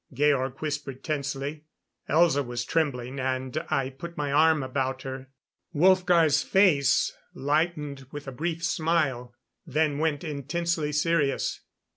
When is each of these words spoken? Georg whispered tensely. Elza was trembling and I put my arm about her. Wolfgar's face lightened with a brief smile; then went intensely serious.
Georg 0.11 0.57
whispered 0.63 1.03
tensely. 1.03 1.65
Elza 2.09 2.43
was 2.43 2.65
trembling 2.65 3.19
and 3.19 3.63
I 3.69 3.91
put 3.91 4.17
my 4.17 4.31
arm 4.31 4.63
about 4.63 5.03
her. 5.03 5.29
Wolfgar's 5.75 6.41
face 6.41 7.15
lightened 7.35 8.07
with 8.11 8.27
a 8.27 8.31
brief 8.31 8.63
smile; 8.63 9.35
then 9.67 9.99
went 9.99 10.23
intensely 10.23 10.91
serious. 10.91 11.61